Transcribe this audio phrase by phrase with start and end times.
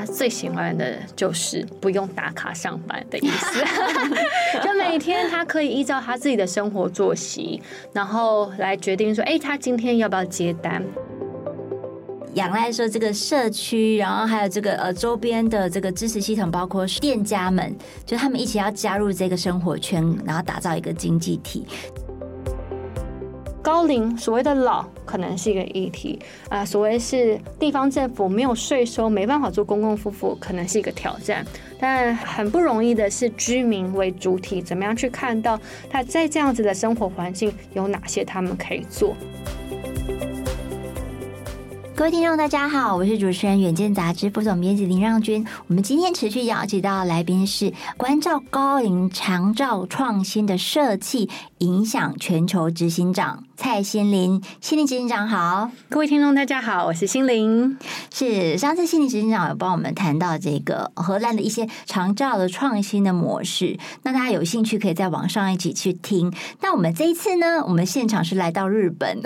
[0.00, 3.62] 他最喜欢的就是不用打卡上班的意思，
[4.64, 7.60] 就每天他可以依照他自己的生活作息，
[7.92, 10.82] 然后来决定说，哎，他今天要不要接单。
[12.32, 17.76] 仰赖说这个社区，然后还有这个呃周边的这个支持系统，包括店家们，
[18.06, 21.66] 就他们一起要加入这个生活圈，然后打造一个经济体。
[23.72, 31.46] 高龄所谓的老可能是一个议题啊，所谓是地方政府没有税收，没办法做公共服务，可能是一个挑战。
[31.78, 35.56] 但很不容易的是居民为主体，怎么样去看到
[35.88, 39.14] 他在这样子的生活环境有哪些他们可以做。
[41.94, 45.46] 各位听众，大家好，我是主持人远见杂志副总编辑林让君。
[45.66, 51.28] 我们今天持续邀请到的来宾是关照高龄长照创新的设计
[51.60, 53.44] 影响全球执行长。
[53.54, 57.76] 蔡心林，心林执行长好，各位听众大家好，我是心林。
[58.10, 66.32] 是上次心林执行长有帮我们谈到这个荷兰的一些长照的创新的模式，那大家有兴趣可以在网上一起去听。
[66.62, 69.20] 那我们这一次呢，我们现场是来到日本，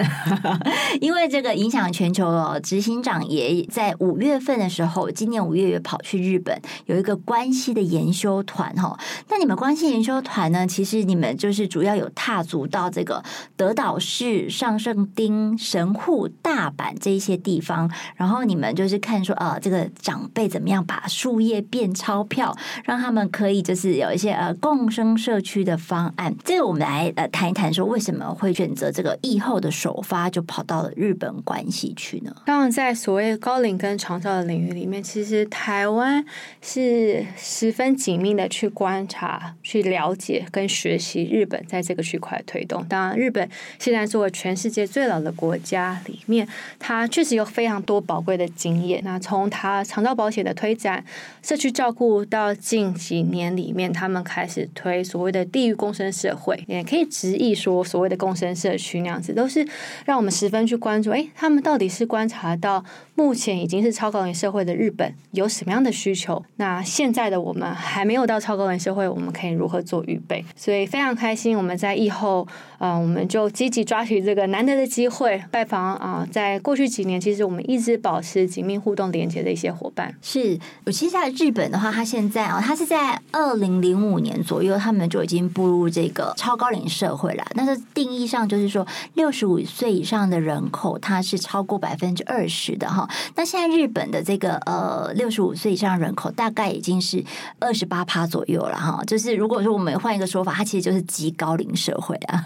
[1.00, 8.98] 因为这个影响全球哦，执行长也在五月份的时候，今年五月也跑去日本，有一个关系的研修团哈。
[9.28, 13.22] 那你们关系研修团呢，其实你们就是主要有踏足到这个
[13.54, 14.48] 德岛市。
[14.48, 26.34] 上圣町、神户、大阪这一些地方，然后你们就是看说，呃，这个长辈怎么样把树叶变钞票，让他们可以就是有一些呃共生社区的方案。
[26.44, 32.34] 这个我们来呃谈一谈，说为什么会选择这个疫后的首发就跑到了日本关系去呢？
[32.46, 36.24] 当然，在所谓高龄跟长照的领域里面，其实台湾
[36.62, 42.82] 是十分紧密的去观察、去了解跟学习日本在这个区块推动。
[42.88, 43.46] 当然，日本
[43.78, 44.04] 现在。
[44.14, 46.46] 作为全世界最老的国家里面，
[46.78, 49.00] 它确实有非常多宝贵的经验。
[49.02, 51.04] 那从它长照保险的推展、
[51.42, 59.66] 社区照顾到近几年里面，他们开始推所谓的地域共生社会，也可以直译说所谓的共生社区那样子，都是
[60.04, 61.10] 让我们十分去关注。
[61.10, 66.44] 哎，他们到底是观察到目前已经是超高龄社会的日本有什么样的需求？
[66.56, 70.44] 那现在的我们还没有到超高龄社会，我们可以如何做预备？
[70.54, 72.46] 所以非常开心，我们在以后，
[72.78, 74.04] 嗯、我们就积极抓。
[74.04, 80.14] 取这个难得的机会拜访啊，在过去几年，其实我们一直保持紧密互动连接的一些伙伴。
[80.20, 87.42] 是，我其实在日本的话，他现在啊，他是在二零零五年左右，他们就已经步入这个超高龄社会了。
[87.54, 93.08] 但是定义上就是说，六十五岁以上的人口，它是超过百分之二十的哈。
[93.36, 97.24] 那现在日本的这个呃六十五岁以上人口，大概已经是
[97.58, 99.02] 二十八趴左右了哈。
[99.06, 102.44] 就是如果说我们换一个说法，它其实就是极高龄社社会啊。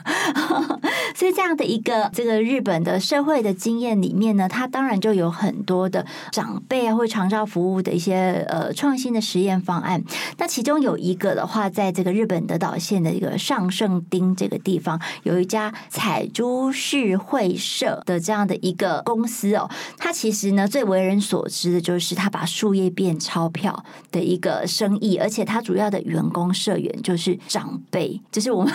[1.17, 1.49] 所以这样。
[1.57, 10.05] 的一个这个日本的社会的经验里面呢，它当然就有很多的长辈啊，或长照服务的一些呃创新的实验方案。
[10.37, 19.69] 那其中有一个的话，在这个日本德岛县的一个上圣町这个地方，有一家彩珠市会社的这样的一个公司哦。
[19.97, 28.73] 它其实呢，最为人所知的就是它把树叶变钞票的一个生意，而且它主要的员工社员就是长辈，就是我们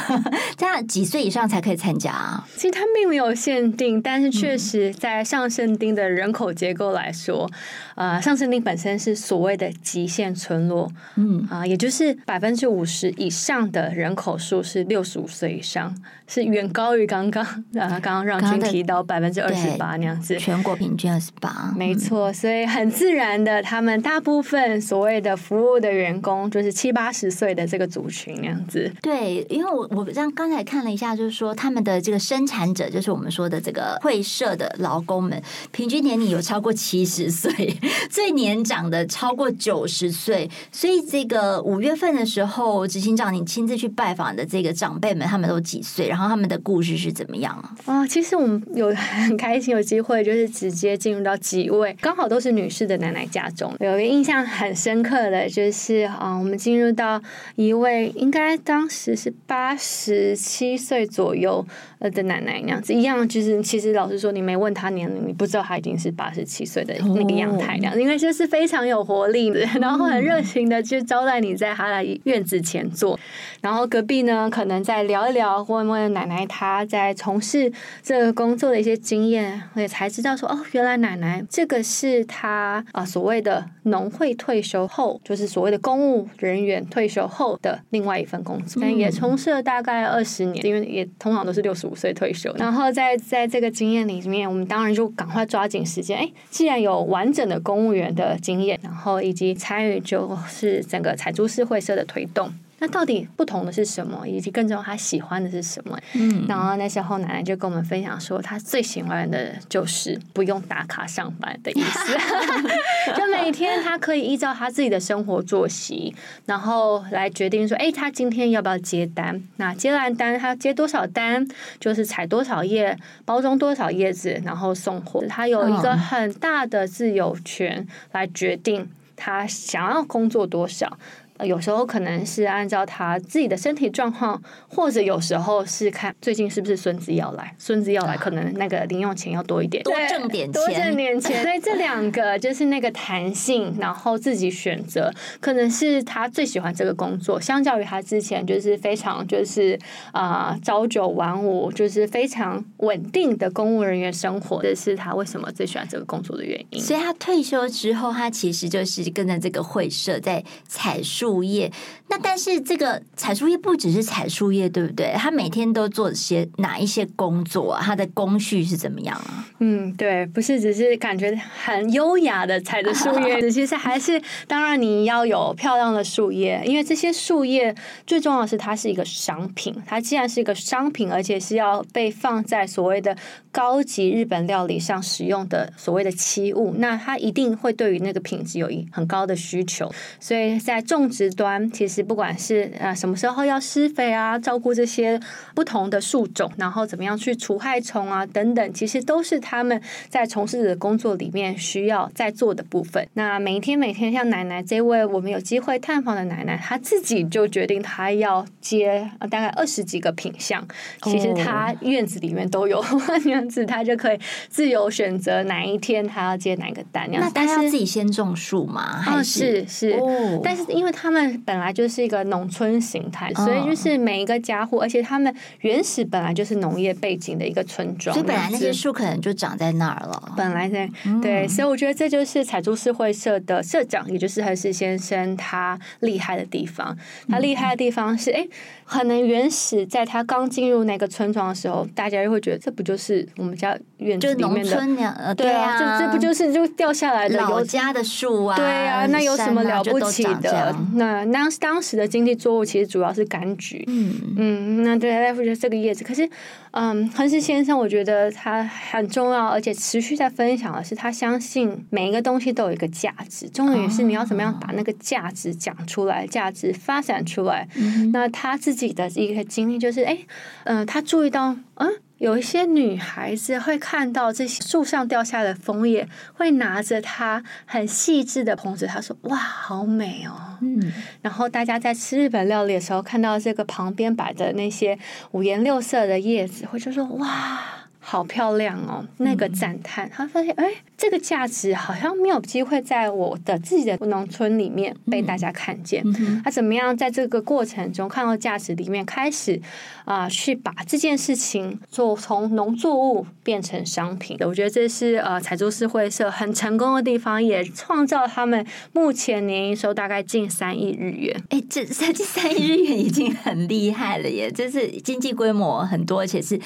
[0.65, 2.47] 样几岁以上才可以参加啊？
[2.55, 7.49] 其实它并没有限定，但是确实在上圣町的人口结构来说，
[7.95, 15.95] 呃，上圣町本身是所谓的极限村落，嗯啊，也就是百分之五十以上的人口数是六十五岁以上，
[16.27, 28.91] 是远高于刚刚啊刚刚让君提到百分之二十八那样子，全国平均二十八，没错，所以很自然的，他们大部分所谓的服务的员工就是七八十岁的这个族群那样子。
[29.01, 30.03] 对，因为我我
[30.33, 32.73] 刚刚才看了一下，就是说他们的这个生产。
[32.73, 37.77] 者就是我们说的这个会社的劳工们，平均年龄有超过七十岁，
[38.09, 40.49] 最年长的超过九十岁。
[40.71, 46.07] 所以这个五月份的时候，执行长你亲自去拜访的这个长辈们，他们都几岁？
[46.07, 47.75] 然后他们的故事是怎么样啊？
[47.85, 53.71] 啊，其实我们有很开心有机会，就是直接进入到几位刚好都是女士的奶奶家中。
[53.79, 57.21] 有一个印象很深刻的就是啊，我们进入到
[57.55, 61.65] 一位应该当时是八十七岁左右
[61.99, 62.53] 呃的奶奶。
[62.63, 62.93] 那样子。
[62.93, 73.19] 一样，就是其实老实说，你没问他年龄，你不知道他已经是八十七岁的那个样态，那样子，因为就是非常有活力的，然后很热情的去招待你在他的院子前坐，
[73.61, 77.71] 然后隔壁呢，可能在聊一聊，问问奶奶她在从事
[78.01, 92.53] 这个工作的一些经验，我也才知道说，哦，原来奶奶这个是她啊所谓的农会退休后，就是所谓的公务人员退休后的另外一份工作，但也从事了大概二十年，因为也通常都是六十五岁退休。
[92.57, 96.17] 然后在在这个经验里面，我们当然就赶快抓紧时间。
[96.17, 102.51] 哎，既然有完整的公务员的经验，然后以及参与就是整个彩珠市会社的推动。
[102.83, 104.27] 那到底不同的是什么？
[104.27, 105.97] 以及更重要，他喜欢的是什么？
[106.15, 112.13] 嗯，然后那时候奶奶就跟我们分享说，他最喜欢的就是不用打卡上班的意思，
[113.15, 116.13] 就每天他可以依照他自己的生活作息，
[116.45, 119.41] 然后来决定说，哎，他今天要不要接单？
[119.55, 121.47] 那接完单，他接多少单，
[121.79, 125.23] 就是采多少叶，包装多少叶子，然后送货。
[125.29, 130.97] 他有一个很大的自由权来决定他想要工作多少。
[131.45, 141.43] 有时候可能是按照他自己的身体状况，或者有时候是看最近是不是孙子要来，孙子要来，可能那个零用钱要多一点，多挣点钱，多挣点钱。
[141.43, 147.39] 所以这 两个就是那个弹性，然后自己选择，可能是他最喜欢这个工作。
[147.39, 149.77] 相较于他之前就是非常就是
[150.11, 156.79] 啊、呃、朝九晚五，就是非常稳定的公务人员生活，这是他为什么最喜欢这个工作的原因。
[156.79, 161.71] 所以他退休之后，他其实就是跟着这个会社在彩树树叶，
[162.09, 165.13] 那但是这个采树叶不只是采树叶，对不对？
[165.17, 167.81] 他每天都做些哪一些工作啊？
[167.83, 169.47] 他的工序是怎么样啊？
[169.57, 171.35] 嗯，对，不是只是感觉
[171.65, 177.73] 很优雅的采着树叶，其实还是当然你要有漂亮的树叶，因为这些树叶
[178.05, 183.17] 最重要的是它是一个商品，它既然是一个商品，而且是要被放在所谓的
[183.51, 191.33] 高级日本料理上使用的所谓的器物，那它一定会对于那个品质有一很高的需求，所以在种植。
[191.33, 195.19] 端其实不管是呃什么时候要施肥啊，照顾这些
[195.55, 203.07] 不同的树种，然后怎么样去除害虫啊等等，其实都是他们在从事的工作里面需要在做的部分。
[203.13, 210.63] 那每天每天，像奶奶这位我们有机会探访的奶奶，她自己就决定她要接大概二十几个品相。
[211.01, 212.83] 其实她院子里面都有，
[213.23, 214.19] 这样子她就可以
[214.49, 217.09] 自由选择哪一天她要接哪个单。
[217.11, 219.01] 那但是自己先种树吗？
[219.01, 221.33] 还是、哦、是，是、哦、但是因为他们。
[221.45, 230.33] 本来就是一个农村形态，所以就是每一个家户，而且他们原始本来就是农业背景的一个村庄，所以本来那些树可能就长在那儿了。
[230.37, 230.89] 本来在
[231.21, 236.95] 对，所以我觉得这就是彩珠式会社的社长，也就是何氏先生他厉害的地方。
[237.27, 238.47] 他厉害的地方是，哎，
[238.85, 245.35] 可能原始在他刚进入那个村庄的时候，大家就会觉得这不就是我们家院子里面的？
[245.35, 248.55] 对啊，这这不就是就掉下来的老家的树啊？
[248.55, 250.73] 对啊，那有什么了不起的？
[250.95, 256.03] 那那当当时的经济作物其实主要是柑橘，嗯嗯，那对就是这个叶子。
[256.03, 256.29] 可是，
[256.71, 267.67] 嗯，亨氏先生，我觉得他很重要，而且持续在分享的是，他相信每一个东西都有一个价值，重点是你要怎么样把那个价值讲出来，价值发展出来。
[267.75, 270.17] 嗯、那他自己的一个经历就是，哎，
[270.65, 271.89] 嗯、呃，他注意到，嗯。
[272.23, 284.97] 有一些女孩子会看到这些树上掉下的枫叶，会拿着它很细致的捧着，她说：“哇，好美哦！”嗯，然后大家在吃日本料理的时候，看到这个旁边摆的那些
[285.31, 287.59] 五颜六色的叶子，会就说：“哇。”
[288.05, 289.05] 好漂亮哦！
[289.19, 296.03] 那个赞叹，他发现，哎，这个价值好像没有机会在我的自己的农村里面被大家看见。
[296.43, 299.59] 他怎么样在这个过程中看到价值里面，开始
[300.03, 304.45] 啊、呃，去把这件事情做从农作物变成商品的？
[304.45, 311.41] 我觉得这是呃彩株式会社很成功的地方，也创造他们目前年营收大概近三亿日元。
[311.51, 314.51] 哎，这这三亿日元已经很厉害了耶！
[314.51, 316.59] 这是经济规模很多，而且是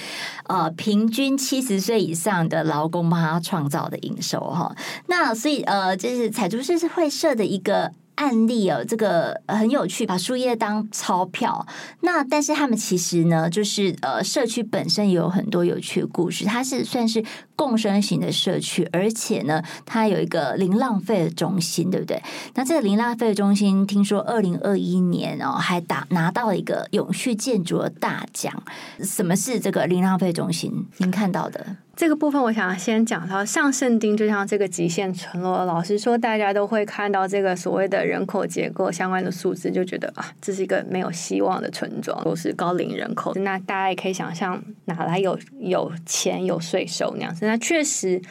[0.47, 1.26] 呃平均。
[1.35, 4.75] 七十岁以上的劳工帮他创造的营收哈，
[5.07, 11.65] 那所以呃，就是彩竹是会社的一个案例哦，这个很有趣，把树叶当钞票。
[12.01, 17.25] 那但是他们其实呢，就是呃，社区本身也有很多有趣的故事，它是算是。
[17.57, 22.21] 共生型的社区，而且呢，它有一个零浪费的中心，对不对？
[22.53, 28.53] 那这个零浪费的中心，听说二零二一年哦，还打拿到了一个永续建筑的大奖。
[29.01, 30.87] 什么是这个零浪费中心？
[30.97, 35.65] 您看到的这个部分，我想先讲到上圣丁，就像这个极限村落。
[35.65, 43.33] 老实说，大家都会看到这个所谓的人口结构相关的数字，就觉得啊，这是一个没有希望的村庄，都是高龄人口。
[43.37, 47.46] 那大家也可以想象，哪来有有钱有税收那样子？
[47.47, 48.21] 那确实，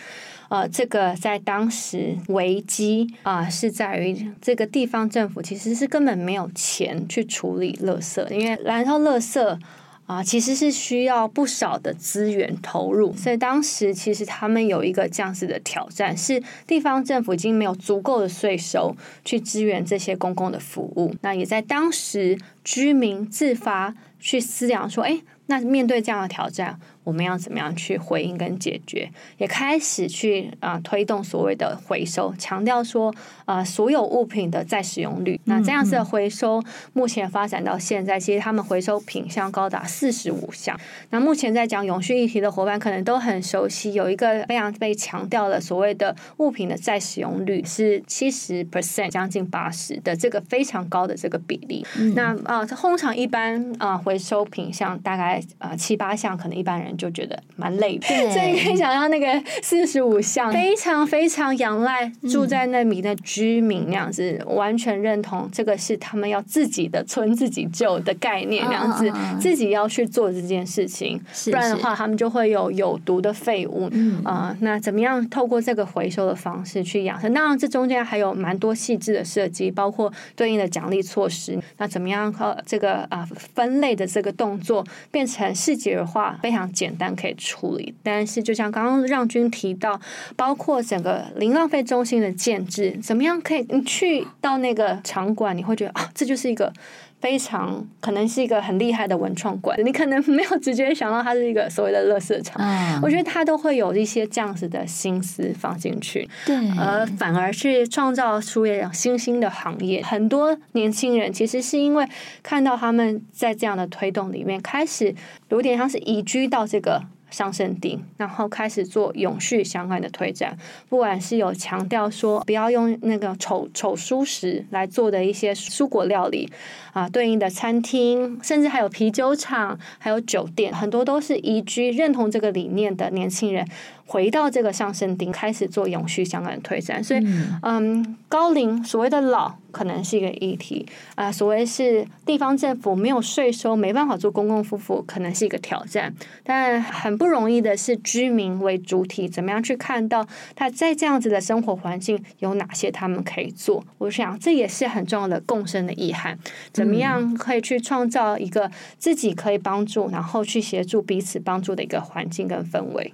[0.49, 9.59] 呃，这个在当时危机啊，是在于这个地方政府其实是根本没有钱去处理垃圾，因为燃烧垃圾。
[10.07, 18.95] 啊，其实是需要不少的资源投入，所以当时其实他们有一个这样子的挑战，是地方政府已经没有足够的税收
[19.25, 21.13] 去支援这些公共的服务。
[21.23, 26.79] 那也在当时居民自发去思量说，哎，那面对这样的挑战。
[27.07, 29.09] 我们要怎么样去回应跟解决？
[29.39, 35.41] 也开始去啊、呃、推动所谓的回收，强调说啊、呃、所有物品的再使用率。
[35.45, 36.61] 那这样子的回收，
[36.95, 40.77] 目前发展到现在，其实他们回收品项高达四十五项。
[41.11, 51.87] 那目前在讲永续议题的伙伴，可能都很熟悉，有一个非常被强调的所谓的物品的再使用率是七十 percent，将近八十的这个非常高的这个比例。
[51.97, 56.96] 嗯、那啊，通常一般啊、呃、回收品项大概啊、呃、七八项，可能一般人。
[56.97, 73.91] 就觉得蛮累的，所以你可以想象那个四十五项，非常非常仰赖住在那里的居民那样子，完全认同这个是他们要自己的村自己救的概念，那样子自己要去做这件事情，不然的话他们就会有有毒的废物
[74.25, 74.57] 啊。
[74.61, 77.33] 那怎么样透过这个回收的方式去养生？
[77.33, 81.59] 当然这中间还有蛮多细致的设计，包括对应的奖励措施。
[81.79, 86.86] 那怎么样靠这个啊分类的这个动作变成视觉化，非常简。
[86.87, 90.01] 简单可以处理，但是就像刚刚让军提到，
[90.37, 93.67] 包括整个零浪费中心的建制，怎么样可以？
[93.71, 96.73] 你去到那个场馆，你会觉得啊，这就是一个
[97.21, 99.79] 非常可能是一个很厉害的文创馆。
[99.85, 102.57] 你可能没有直接想到它是一个所谓的垃圾场。
[102.61, 110.03] 嗯，我觉得它都会有一些这样子的心思放进去，对，而反而去创造出一种新兴的行业。
[110.03, 112.07] 很多年轻人其实是因为
[112.43, 115.15] 看到他们在这样的推动里面开始。
[115.49, 120.57] 有点像是移居到这个上圣地，然后开始做永续相关的推展。
[120.89, 126.51] 不管是有强调说不要用那个丑丑蔬食来做的一些蔬果料理
[126.93, 133.67] 啊，对应的餐厅，甚至还有啤酒厂，还有酒店，很多都是移居认同这个理念的年轻人。
[134.07, 140.87] 回到这个上升顶，开始做永续相关的推展，所以，嗯，嗯，高龄所谓的老可能是一个议题
[141.17, 146.15] 啊，所谓是地方政府没有税收，没办法做公共服务，可能是一个挑战。
[146.45, 153.85] 但很不容易的是，居民为主体，怎么样去看到他在这样子的生活环境有哪些他们可以做？
[153.99, 156.39] 我想这也是很重要的共生的意涵。
[156.73, 163.13] 怎么样可以去创造一个自己可以帮助，然后去协助彼此帮助的一个环境跟氛围？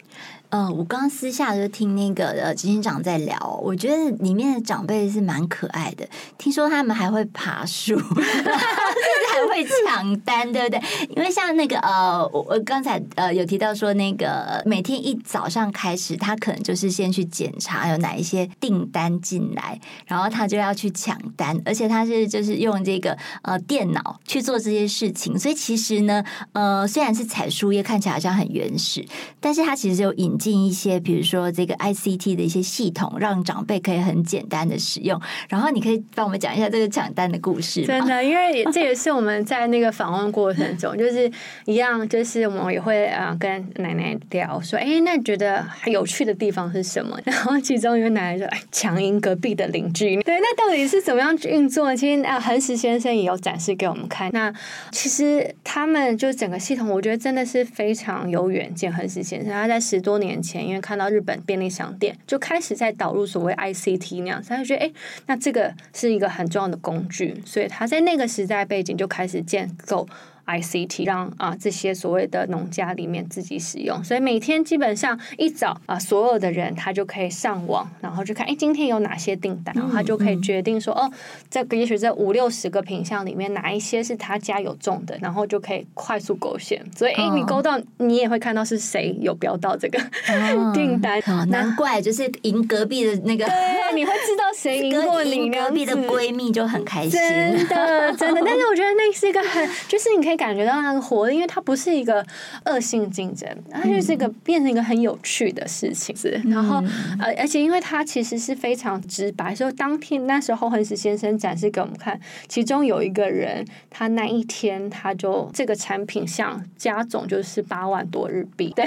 [0.50, 6.04] 嗯、呃，我刚私下就听那个呃执行长在聊，我觉得里面的长辈是蛮可爱的。
[6.36, 7.94] 听说他们还会爬树，
[9.32, 10.80] 还会抢单，对不对？
[11.16, 25.38] 因为像那个呃，我刚才呃有提到说，那个每天一早上开始，他可能就是先去检查有哪一些订单进来，然后他就要去抢单，而且他是就是用这个呃电脑去做这些事情。
[25.38, 26.22] 所以其实呢，
[26.52, 29.02] 呃，虽然是采树叶看起来好像很原始，
[29.40, 30.32] 但是他其实有引。
[30.42, 35.20] 进一些，比如说这个 ICT 的一些系统，让长辈可以很简单的使用。
[35.48, 37.84] 然后你可以帮我们讲一下这个抢单的故事。
[37.86, 41.30] 真的，因为这也是我们在那个访问过程中， 就是
[41.66, 47.16] 一样，就是我们也会啊跟奶奶聊说，哎，那你觉得还有趣的地方是什么？
[47.24, 50.20] 然后其中一个奶奶说，哎，抢赢隔壁的邻居。
[50.22, 51.94] 对，那到底是怎么样运作？
[51.94, 54.28] 其实啊，恒石先生也有展示给我们看。
[54.32, 54.52] 那
[54.90, 58.92] 其实他们就整个系统，我觉得真的是非常有远见。
[58.92, 60.32] 恒石先生他在十多年。
[60.32, 64.90] 年前，因为看到日本便利商店就开始在导入所谓 ICT 那样，他就觉得哎，
[65.26, 70.08] 那这个是一个很重要的工具，所以他在那个时代背景就开始建构。
[70.46, 81.08] ICT 让啊这些所谓的农家里面自己使用，所以每天基本上一早啊，所有的人他就可以上网，然后就看哎今天有哪些订单，然后他就可以决定说哦，
[81.48, 86.84] 这个也许这五六十个品项里面哪一些是他家有种的，然后就可以快速勾选。
[86.96, 89.98] 所以哎，你勾到你也会看到是谁有标到这个
[90.74, 98.42] 订单，难怪就是赢隔壁的那个，对，你会知道谁赢过你，隔壁的闺蜜就很开心，真的真的。
[98.44, 100.31] 但是我觉得那是一个很，就是你可以。
[100.36, 102.24] 感觉到那个活力，因为它不是一个
[102.64, 106.16] 恶性竞争，它就是一个变成一个很有趣的事情。
[106.16, 106.82] 是，然后
[107.18, 118.86] 呃，而且因为它其实是非常直白，所以当天那时候恒石先生展示给我们看，其中有一个人，他那一天他就这个产品项加总就是八万多日币，对，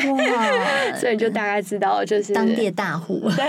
[1.00, 3.46] 所以就大概知道就是当地大户，对。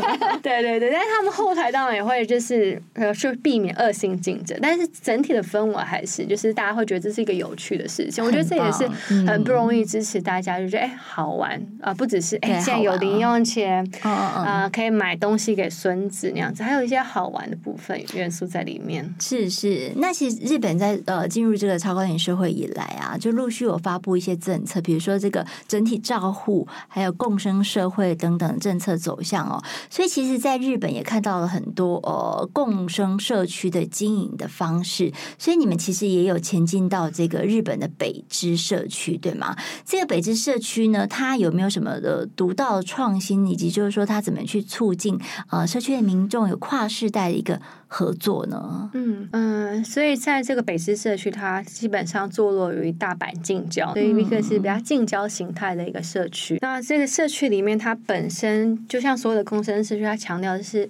[0.42, 7.39] 对对对，但是他们后台当然也会就是呃去避免恶性竞争，但是整体的氛围还是就是大家会觉得这是一个。
[7.40, 8.22] 有趣的事情。
[8.22, 8.86] 我觉得这也是
[9.26, 19.12] 很不容易支持大家，就觉得哎好玩啊，不只是哎现在有零用钱啊，可以买东西给孙子那样子，还有一些好玩的部分元素在里面。
[19.18, 29.62] 是是，那其实日本在呃进入这个超高龄社会以来啊，就陆续有发布一些政策，比如说这个整体照护，还有共生社会等等政策走向哦。
[29.88, 35.12] 所以其实，在日本也看到了很多呃共生社区的经营的方式。
[35.38, 39.56] 所以你们其实也有前进到这个日本的北支社区，对吗？
[39.86, 45.18] 这个北支社区呢，它有没有什么的独到创新，以及就是说它怎么去促进
[45.50, 48.90] 呃社区的民众有跨世代的一个合作呢？
[48.92, 56.56] 嗯嗯，所以在这个北支社区，它基本上坐落于大阪近郊，所以一个是比较近郊形态的一个社区。
[56.56, 60.88] 嗯、那这个社区里面，它本身就像所有的共生社区，它强调的是。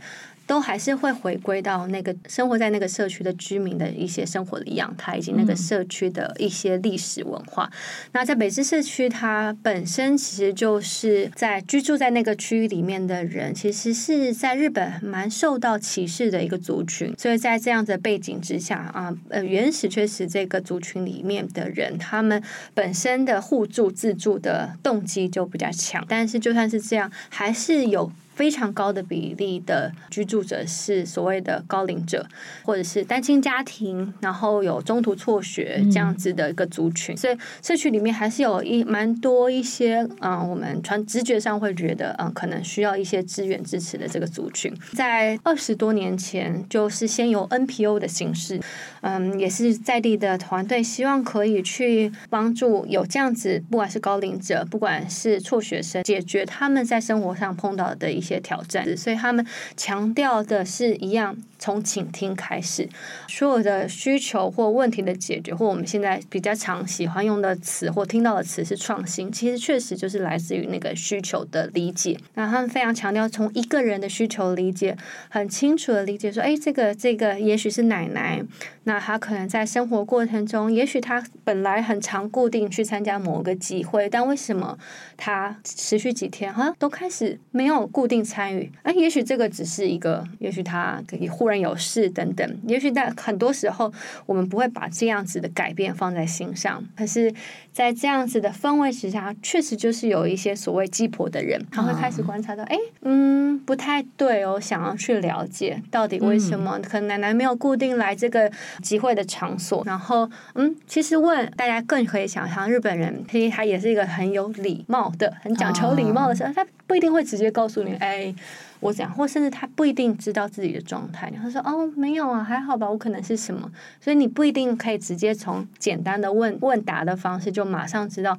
[0.50, 7.70] 都还是会回归到那个生活在那个社区的居民的一些生活的样态，以及那个社区的一些历史文化。
[7.72, 17.14] 嗯、那在北知社区，它本身其实就是在居住在那个区域里面的人，其实是在日本蛮受到歧视的一个族群。
[17.16, 22.42] 所以在这样的背景之下啊，呃，原始确实这个族群里面的人，他们
[22.74, 26.04] 本身的互助自助的动机就比较强。
[26.08, 28.10] 但是就算是这样，还是有。
[28.40, 32.26] 非常高的比例的居住者是所谓的高龄者，
[32.64, 48.58] 或者是单亲家庭，然后有中途辍学这样子的一个族群，嗯、所以社区里面还是有一蛮多一些，嗯，我们传直觉上会觉得，嗯，可能需要一些资源支持的这个族群，在二十多年前就是先由 NPO 的形式，
[49.02, 58.29] 嗯，也是在地的团队，希望可以去帮助有这样子，不管是高龄者，不管是辍学生，解决他们在生活上碰到的一些。
[58.30, 59.44] 些挑战，所以他们
[59.76, 62.88] 强调的是一样，从倾听开始，
[63.28, 72.18] 所有的需求或问题的解决，或我们现在比较常喜欢用的词或听到的词是创新，其实确实就是来自于那个需求的理解。
[72.34, 74.96] 那他们非常强调从一个人的需求理解，
[75.28, 78.42] 很清楚的理解说，哎，这个这个也许是奶奶，
[78.84, 84.78] 那他可能在生活过程中，也许他本来很常固定去参加某个集会，但为什么
[85.18, 93.92] 他持续几天哈都开始没有固定参与，哎，也许这个只是一个，也许他可以忽然有事等等，也许在很多时候
[94.26, 97.32] 我们不会把这样子的改变放在心上，可是，
[97.72, 108.50] 在这样子的氛围之下，确实就是有一些所谓鸡婆的人，他会开始观察到，哎，嗯，不太对哦，想要去了解到底为什么，可能奶奶没有固定来这个
[108.82, 118.34] 集会的场所，然后，嗯，其实问大家更可以想象，日本人其实他也是一个很有礼貌的、很讲求礼貌的时候，他不一定会直接告诉你，哎。
[118.80, 121.30] 我怎样，或甚至他不一定知道自己的状态。
[121.36, 128.32] 他说：“哦，没有啊，还好吧，我可能是什么。”所以你不一定可以直接从简单的问问答的方式就马上知道，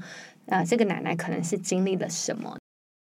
[0.48, 2.58] 啊、呃，这个奶奶可能是经历了什么。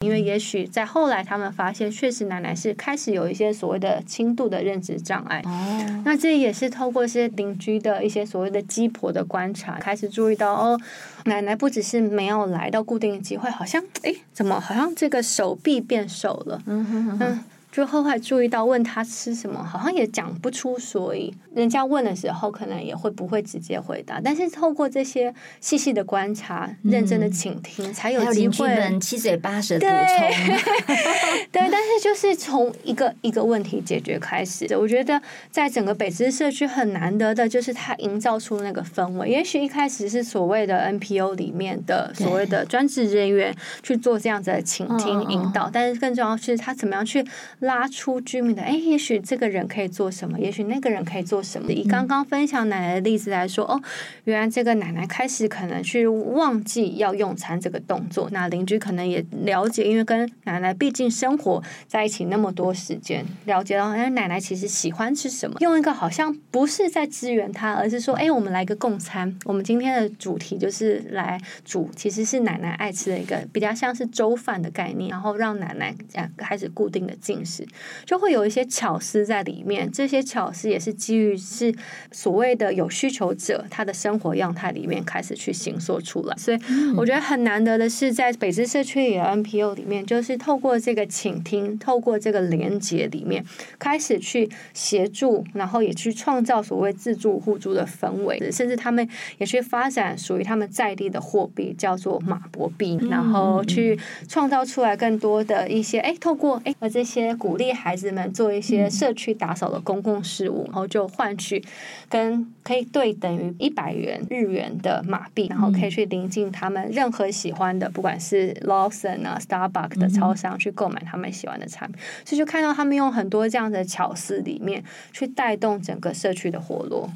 [0.05, 5.41] 因为也许在后来，他们发现确实奶奶是开始有一些所谓的轻度的认知障碍。
[5.47, 10.79] 哦，那这也是透过一些邻居的一些所谓的鸡婆的观察，开始注意到哦，
[11.25, 16.61] 奶奶不只是没有来到固定的机会，好像哎，怎么好像这个手臂变瘦了？
[16.67, 17.27] 嗯哼哼哼。
[17.29, 17.45] 嗯。
[17.77, 21.31] 就后来注意到，问他吃什么，好像也讲不出所以。
[21.55, 24.19] 人家问的时候，可能也会不会直接回答。
[24.19, 29.89] 但是透过这些细细的观察、嗯、认真的倾听，才有机会七嘴八舌补充。
[31.53, 34.67] 对，但是就是从一个一个问题解决开始。
[34.75, 39.29] 我觉得在整个北知社区很难得的，就是他营造出那个氛围。
[39.29, 47.23] 也许一开始是所谓的 NPO 里面的所谓的专职人员去做这样子的倾听引导，但是更重要是他怎么样去。
[47.67, 51.73] 拉出居民的，哎，也许这个人可以做什么，也许那个人可以做什么。
[51.73, 53.81] 以刚刚分享奶奶的例子来说，哦，
[54.25, 69.37] 原来这个奶奶开始可能去忘记要用餐这个动作，那邻居可能也了解，因为跟奶奶毕竟生活在一起那么多时间，了解到哎，奶奶其实喜欢吃什么，用一个好像不是在支援她，而是说，哎，我们来个共餐。
[69.45, 77.67] 我们今天的主题就是来煮，其实是奶奶爱吃的一个比较像是粥饭的概念，然后让奶奶啊开始固定的进食。
[78.05, 81.73] 就会有一些巧思在里面，这些巧思也是基于是
[82.11, 86.59] 所谓的有需求者他的生活样态里面开始去形塑出来，所以
[86.97, 93.45] 我觉得很难得的是在北支社区里的 NPO 里面，就是透过这个倾听，透过这个连接里面，
[93.79, 107.36] 开始去协助，然后也去创造所谓自助互助的氛围，甚至他们也去发展属于他们在地的货币，叫做马博币，然后去创造出来更多的一些哎，透过哎和这些。
[107.37, 111.63] 鼓励孩子们做一些社区打扫的公共事务，然后就换取
[112.09, 127.11] 跟可以对等于一百元日元的马币，然后可以去临近他们任何喜欢的，不管是 Lawson 啊、Starbucks 的超商去购买他们喜欢的产品，所以就看到他们用很多这样的巧思里面去带动整个社区的活络。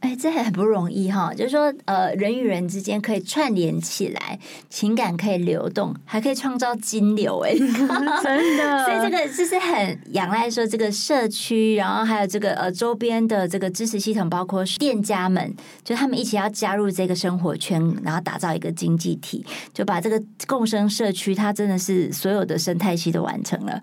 [0.00, 1.32] 哎，这很不容易哈！
[1.34, 7.52] 就是说，呃，人与人之间可以串联起来，情感可以流动，还可以创造金流，哎
[8.22, 8.84] 真的。
[8.84, 23.80] 所以这个就是很仰赖说这个社区，然后还有这个呃周边的这个支持系统，包括店家们，就他们一起要加入这个生活圈，然后打造一个经济体，就把这个共生社区，它真的是所有的生态系都完成了。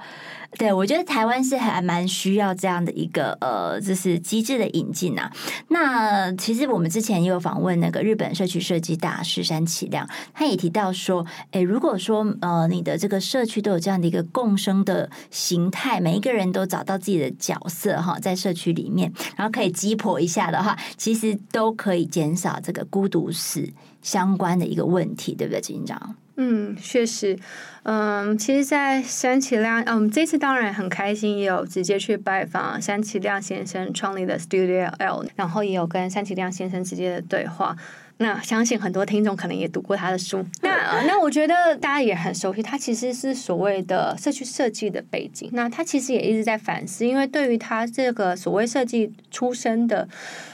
[0.58, 5.32] 对，我觉得台湾是还蛮需要这样的一个呃，就是机制的引进啊。
[5.70, 23.68] 那其实我们之前也有访问那个日本社区设计大师山崎亮，他也提到说，哎，如果说呃你的这个社区都有这样的一个共生的形态，每一个人都找到自己的角色哈，在社区里面，然后可以鸡婆一下的话，其实都可以减少这个孤独死
[24.02, 26.16] 相关的一个问题，对不对，金长？
[26.36, 27.38] 嗯，确实，
[27.84, 37.78] 嗯，其实，在山崎亮，嗯，这次当然很开心，也有直接去拜访山崎亮先生创立的 Studio L，然后也有跟山崎亮先生直接的对话。
[38.18, 40.46] 那相信很多听众可能也读过他的书。
[40.62, 45.50] 那那我觉得大家也很熟悉，他其实是所谓的社区设计的背景。
[45.54, 50.08] 那他其实也一直在反思，因为对于他这个所谓设计出身的，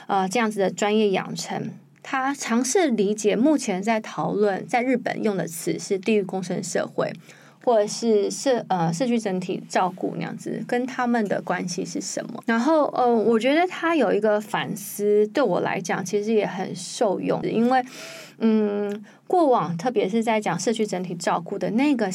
[0.08, 1.72] 呃，这样子的专业养成。
[2.12, 7.14] 他尝试理解目前在讨论在日本用的词是地域共生社会，
[7.64, 12.44] 或者是社呃社区整体照顾那样子，跟他们的关系是什么？
[12.48, 17.86] 然后呃，我觉得他有一个反思，对我来讲其实也很受用，因为
[18.40, 22.10] 嗯，过往特别是在讲社区整体照顾的那个。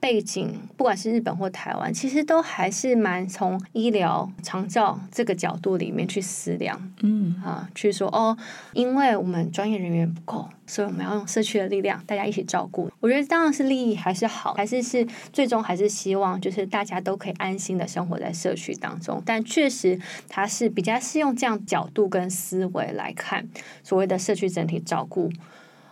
[0.00, 8.36] 背景，不管是日本或台湾，其实都还是蛮从医疗长照这个角度里面去思量，嗯啊，去说哦，
[8.72, 12.90] 因为我们专业人员不够，所以我们要用社区的力量，大家一起照顾。
[12.98, 19.22] 我觉得当然是利益还是好，还是是最终还是希望就是大家都可以安心的生活在社区当中。
[19.26, 23.46] 但确实，它是比较是用这样角度跟思维来看
[23.82, 25.30] 所谓的社区整体照顾。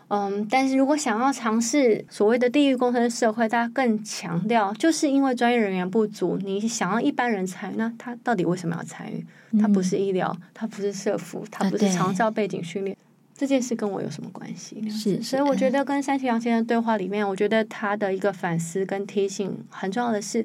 [0.09, 9.25] 嗯，但是如果想要尝试所谓的地域共生社会，大家更强调，就是因为专业人员不足，你想要一般人参与，那他到底为什么要参与？
[9.61, 12.97] 他不是医疗，他不是社福，他不是长照背景训练，
[13.35, 14.83] 这件事跟我有什么关系？
[14.91, 20.45] 是，所以我觉得跟山崎阳先生对话里面，我觉得他的一个反思跟提醒很重要的是，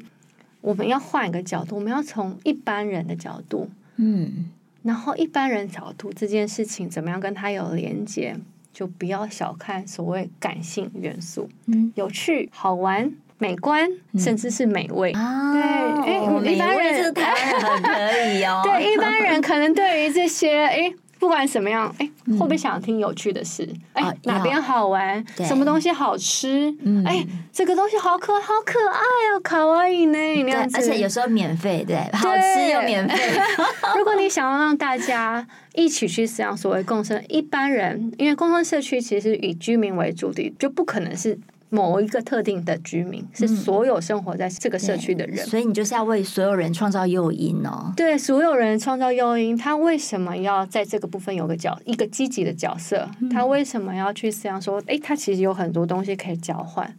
[0.62, 4.50] 我们要换一个角度，我们要从一般人的角度，嗯，
[4.84, 8.36] 然后一般人角度这件事情怎么样跟他有连接？
[8.74, 15.12] 就不要小看所谓感性元素，嗯，有趣、好玩、美观，嗯、甚至是美味。
[15.12, 18.62] 啊、对，哎，一般人台湾很可以哦。
[18.66, 20.94] 对，一般人可能对于这些，哎。
[21.24, 23.66] 不管什么样，哎，会不会想听有趣的事？
[23.94, 25.24] 哎、嗯，哪边好玩？
[25.38, 26.68] 什么东西好吃？
[27.06, 29.00] 哎、嗯，这个东西好可好可爱
[29.34, 30.18] 哦，卡哇伊呢？
[30.18, 33.16] 那样子，而且有时候免费，对，好吃又免费。
[33.98, 41.40] 如果你想要让大家一起去饲养所谓共生，一般人，因为共生社区其实以居民为主的，就不可能是。
[41.74, 47.92] 某一个特定的居民是所有生活在这个社区的人，嗯，所以你就是要为所有人创造诱因哦。
[47.98, 53.10] 对，所有人创造诱因，他为什么要在这个部分有个角一个积极的角色？
[53.32, 56.96] 他为什么要去想说，诶，他其实有很多东西可以交换？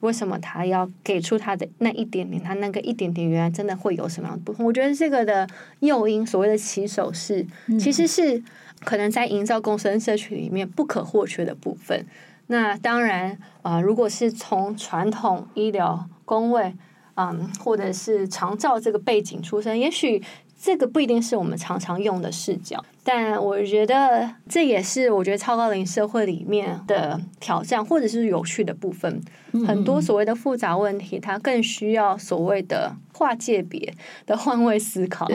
[0.00, 2.42] 为什么他要给出他的那一点点？
[2.42, 4.66] 他那个一点点，原来真的会有什么样的不同？
[4.66, 7.46] 我觉得这个的诱因，所谓的起手式，
[7.78, 8.42] 其实是
[8.84, 12.04] 可能在营造共生社区里面不可或缺的部分。
[12.50, 16.74] 那当然啊、呃，如果是从传统医疗、工位，
[17.14, 20.20] 嗯，或者是长照这个背景出身，也许
[20.62, 22.84] 这个不一定是我们常常用的视角。
[23.02, 29.20] 但我觉得这也是我觉得超高龄社会里面的挑战，或者是有趣的部分。
[29.66, 33.92] 很多所谓的复杂问题，它更需要所谓的跨界别
[34.26, 35.26] 的换位思考。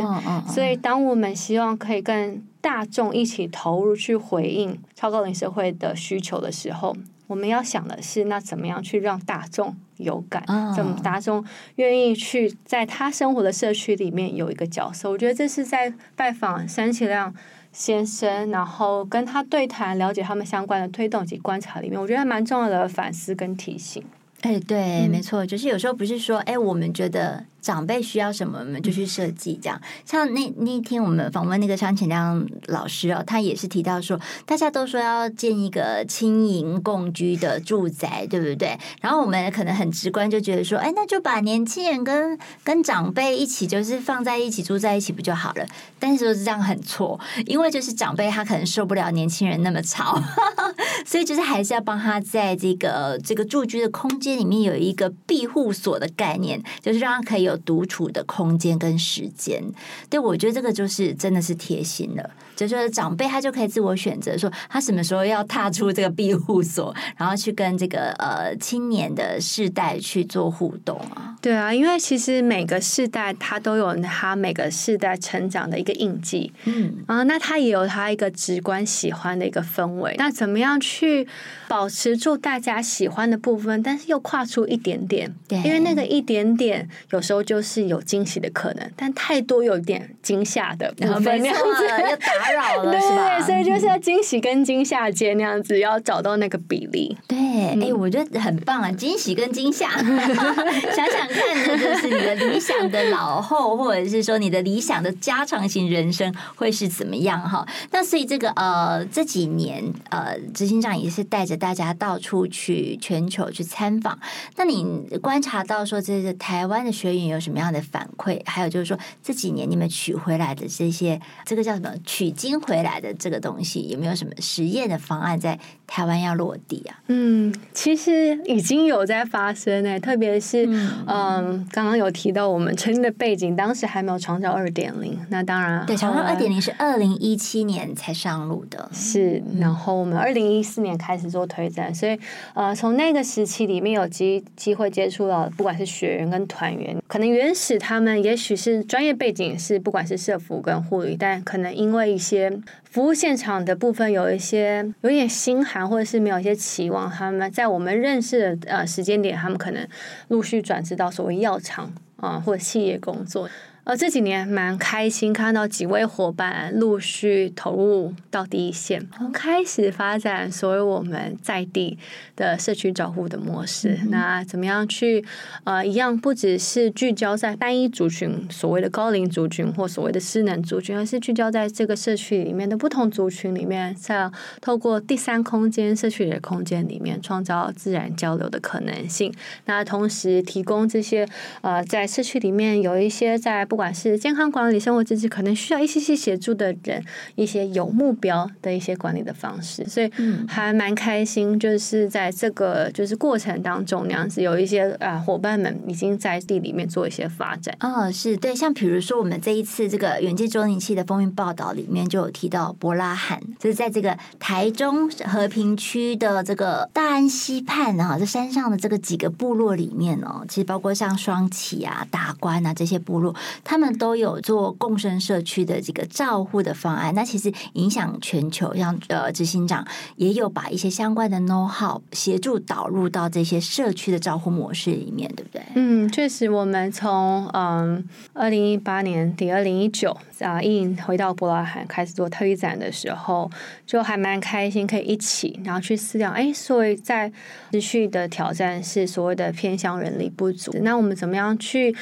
[0.47, 6.95] 所以，当我们希望可以跟大众一起投入去回应超高龄社会的需求的时候，
[7.27, 10.43] 我们要想的是，那怎么样去让大众有感？
[10.75, 11.43] 怎么大众
[11.75, 15.09] 愿意去在他生活的社区里面有一个角色？
[15.09, 17.33] 我觉得这是在拜访山崎亮
[17.71, 24.03] 先生，然后跟他对谈，了解他们相关的推动及观察里面，我觉得还蛮重要的反思跟提醒。
[24.41, 27.45] 哎，对，没错，就是有时候不是说，哎，我们觉得。
[27.65, 29.59] 长辈需要什么，我们就去设计。
[29.59, 38.77] 这样，像那那天我们访问那个张浅亮老师哦，他也是提到说，大家都说要建一个轻盈共居的住宅，对不对？
[39.01, 45.65] 然后我们可能很直观就觉得说，哎，那就把年轻人跟跟长辈一起就是放在一起住在一起不就好了？
[45.99, 50.21] 但是说是这样很错，因为就是长辈他可能受不了年轻人那么吵，
[51.03, 59.63] 所以就是还是要帮他在这个这个住居的空间里面有一个庇护所的概念，就是让他可以有独处的空间跟时间。
[60.09, 62.29] 对，我觉得这个就是真的是贴心了。
[62.55, 71.35] 就是长辈他就可以自我选择，说他什么时候要踏出这个庇护所，然后去跟这个呃青年的世代去做互动啊。
[71.41, 80.15] 对啊，因为其实每个世代他都有他每个世代成长的一个印记，嗯啊，那他也有他一个直观喜欢的一个氛围。
[80.17, 81.27] 那怎么样去
[81.67, 85.35] 保持住大家喜欢的部分，但是又跨出一点点？
[85.45, 91.57] 对，因为那个一点点有时候就是有惊喜的可能，但太多有点惊吓的部分，没错，
[92.01, 93.39] 要打扰了， 对是吧？
[93.39, 97.15] 所以就是要惊喜跟惊吓间那样子，要找到那个比例。
[97.27, 98.91] 对，哎、嗯，我觉得很棒啊！
[98.91, 107.65] 惊喜跟惊吓， 想想看，这就是你的理想的老后，或者是说你的理想的家常型人生会是怎么样哈？
[107.91, 114.17] 那所以这个呃这几年呃执行长也是带着大家到处去全球去参访。
[114.55, 114.83] 那你
[115.21, 118.41] 观察到说，这是台湾的学员有什么样的反馈？
[118.45, 126.99] 还有就是说这几年你们取回来的这些，这个叫什么取经回来的这个东西，有没有什么实验的方案在台湾要落地啊？
[127.07, 130.65] 嗯，其实已经有在发生诶，特别是
[131.05, 142.17] 嗯，刚刚有提到我们成立的背景，当时还没有长照二点零，那当然对，长照二点零是二零一七年才上路的，是，然后我们二零一四年开始做推展，所以
[142.53, 152.51] 呃，从那个时期里面有机机会接触到，不管是学员跟团员，可能原始他们也许是专业背景是不管是社服跟护理，但可能因为一些
[152.83, 159.87] 服务现场的部分有一些有点心寒，或者是没有一些期望，他们在我们认识的呃时间点，他们可能
[160.27, 163.49] 陆续转职到所谓药厂啊、或者企业工作。
[163.85, 171.95] 呃，这几年蛮开心，看到几位伙伴陆续投入到第一线，开始发展所谓我们在地
[172.35, 173.99] 的社区照护的模式。
[174.01, 175.23] 嗯、那怎么样去
[175.65, 189.31] 呃，一样不只是聚焦在单一族群，所谓的高龄族群或所谓的失能族群，而是聚焦在这个社区里面的不同族群里面，在透过第三空间、社区的空间里面，创造自然交流的可能性。
[189.65, 191.27] 那同时提供这些
[191.61, 193.63] 呃，在社区里面有一些在。
[193.74, 197.03] 不管是健康管理、生活支持，可能需要一些些协助的人，
[197.35, 200.11] 一些有目标的一些管理的方式，所以
[200.47, 201.59] 还蛮开心。
[201.59, 207.75] 就是在这个就是过程当中，那样子有一些啊伙伴们已经在地里面做一些发展。
[207.79, 223.35] 哦，是对，像比如说我们这一次这个远见周年期的风云报道里面就有提到伯拉罕，就是在这个台中和平区的这个大安溪畔啊，这山上的这个几个部落里面哦，其实包括像双旗啊、达官啊这些部落。
[223.65, 228.73] 他们都有做共生社区的这个照护的方案，那其实影响全球。
[228.75, 229.85] 像呃，执行长
[230.17, 235.61] 也有把一些相关的 know how 协助导入到这些社区的照护模式里面，对不对？
[235.73, 243.49] 嗯，确实，我们从嗯二零一八年底二零一九啊，一回到伯拉罕开始做推展的时候，
[243.87, 247.31] 就还蛮开心，可以一起然后去思量，哎，所以在
[247.71, 251.95] 持续的挑战是所谓的偏向人力不足，那我们怎么样去？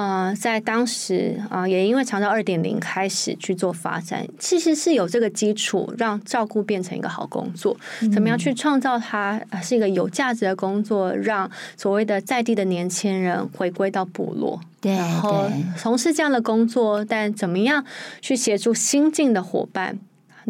[0.00, 7.76] 呃，在当时啊、呃，也因为长照二点零开始去做发展，其实是有这个基础，让照顾变成一个好工作。
[8.10, 17.84] 怎么样去创造它是一个有价值的工作，让所谓的在地的年轻人回归到部落，对，然后从事这样的工作，但怎么样
[18.22, 19.98] 去协助新进的伙伴？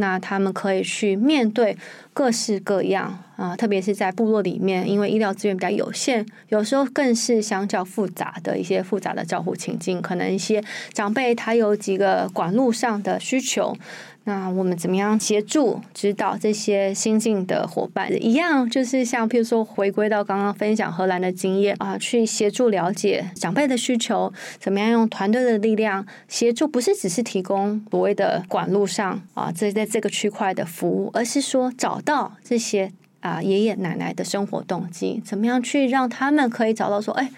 [0.00, 1.76] 那他们可以去面对
[2.12, 10.60] 各式各样啊，特别是在部落里面，因为医疗资源比较有限，有时候更是相较复杂的一些复杂的照护情境，可能一些
[10.92, 13.76] 长辈他有几个管路上的需求。
[14.24, 18.12] 那我们怎么样协助指导这些新进的伙伴？
[18.22, 37.30] 一样就是像譬如说，回归到刚刚分享荷兰的经验啊，去协助了解长辈的需求，怎么样用团队的力量协助，不是只是提供所谓的管路上啊，这在这个区块的服务，而是说找到这些啊爷爷奶奶的生活动机，怎么样去让他们可以找到说，哎，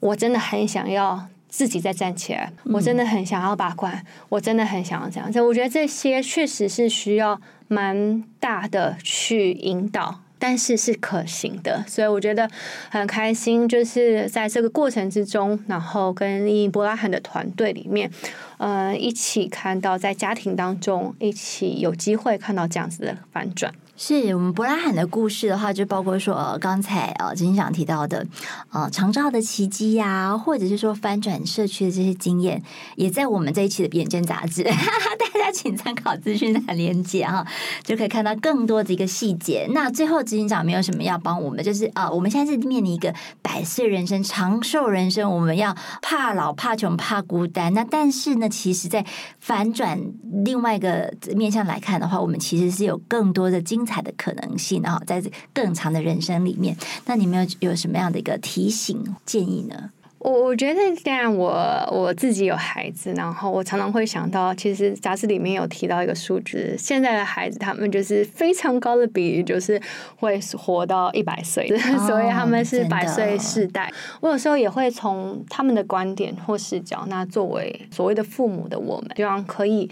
[0.00, 1.28] 我真的很想要。
[1.48, 5.40] 自己再站起来，我真的很想要把关，我真的很想要这样子。
[5.40, 12.50] 我觉得这些确实是需要蛮大的去引导，但是是可行的，所以我觉得
[12.90, 18.10] 很开心，就是在这个过程之中，然后跟伊伯拉罕的团队里面，
[18.58, 23.72] 呃，一起看到在家庭当中，一起有机会看到这样子的反转。
[23.96, 28.26] 是我们伯拉罕的故事的话，就包括说，呃，刚才呃执行长提到的，
[28.70, 32.62] 呃，长照的奇迹呀、或者是说翻转社区的这些经验，
[32.96, 34.62] 也在我们这一期的《远见》杂志，
[35.18, 37.46] 大家请参考资讯栏连接哈，
[37.82, 39.66] 就可以看到更多的一个细节。
[39.72, 47.72] 那最后执行长没有什么要帮我们，就是啊、呃，我们现在是面临一个百岁人生、长寿人生，我们要怕老、怕穷、怕孤单。
[47.72, 49.06] 那但是呢，其实，在
[49.40, 49.98] 反转
[50.44, 55.22] 另外一个面向来看的话，我们其实是有更多的经彩的可能性，然后在
[55.54, 59.90] 更长的人生里面，那你们有有什么样的一个提醒建议呢？
[60.18, 61.52] 我我觉得，既然我
[61.92, 69.80] 我自己有孩子，然后我常常会想到，其实杂志里面有提到一个数字，现在的孩子他们就是非常高的比例，就是
[70.16, 73.92] 会活到一百岁，哦、 所以他们是百岁世代。
[74.20, 79.88] 我有时候也会从他们的观点或视角，那作为所谓的父母的我们，希望可以。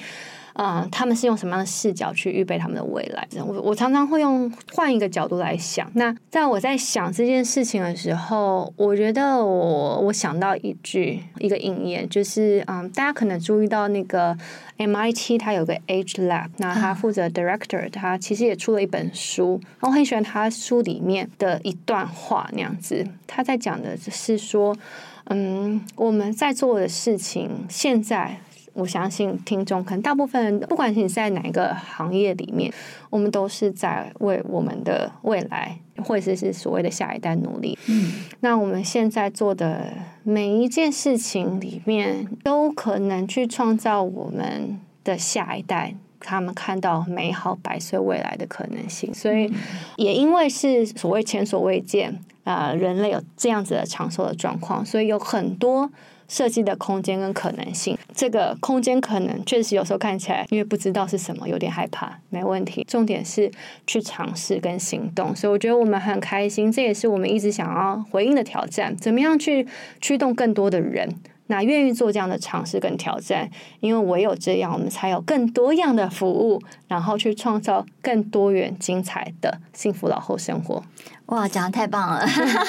[0.57, 3.27] 嗯，他们是用什么样的视角去预备他们的未来？
[3.45, 5.90] 我我常常会用换一个角度来想。
[5.95, 14.37] 那在我在想这件事情的时候，我觉得我我想到一句一个引言，就是嗯，大家可能注意到那个
[14.79, 24.77] MIT 它有个 Age Lab，那他负责 Director，他其实也出了一本书，我很喜欢他书里面的一段话，那样子他在讲的是说，
[25.25, 28.38] 嗯，我们在做的事情现在。
[28.75, 32.73] 我相信听众可能大部分人，不管是你在哪一个行业里面，
[33.09, 37.79] 我们都是在为我们的未来，或者是所谓的下一代努力。
[37.87, 39.93] 嗯，那我们现在做的
[40.25, 49.15] 每一件事情里面，都可能去创造我们的下一代，他们看到美好百岁未来的可能性。
[49.15, 49.53] 所以，
[49.97, 55.89] 也因为是所谓前所未见啊，呃，人类有这样子的长寿的状况，所以有很多。
[56.29, 62.19] 设计的空间跟可能性，这个空间可能确实有时候看起来，因为不知道是什么，有点害怕。
[62.31, 63.51] 没问题，重点是
[63.87, 65.35] 去尝试跟行动。
[65.35, 68.97] 所以我觉得我们很开心，这也是我们一直想要回应的挑战。
[68.97, 69.67] 怎么样去
[70.01, 71.09] 驱动更多的人，
[71.47, 73.51] 那愿意做这样的尝试跟挑战？
[73.81, 80.85] 因为唯有这样，我们才有更多样的服务，然后去创造更多元精彩的幸福老后生活。
[81.29, 82.27] 哇，讲的太棒了！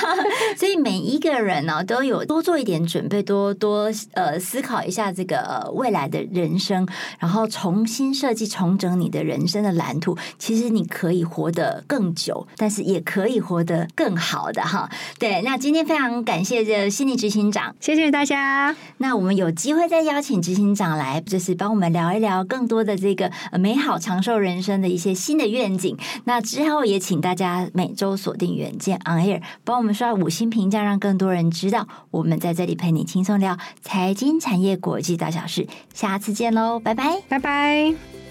[0.55, 6.87] 所以每一个人呢、哦，都有多做一点准备，多多呃思考一下这个、呃、未来的人生，
[7.19, 10.17] 然后重新设计、重整你的人生的蓝图。
[10.39, 14.89] 其实你可以活得更久，但是也可以活得更好的哈。
[15.19, 18.73] 对，那今天非常感谢这心理执行长，谢谢大家。
[18.99, 25.97] 那我们有机会再邀请执行长来，就是帮我们聊一聊更多的这个美好长寿人生的一些新的愿景。
[26.23, 28.45] 那之后也请大家每周锁定。
[28.55, 35.67] 远见 On Air，帮我们刷五星评价，让更多人知道我们在这里陪你轻松聊财经、产业、国际大小事。
[35.93, 38.24] 下次见喽，拜拜，拜拜。